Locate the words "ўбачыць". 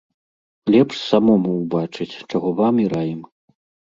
1.57-2.15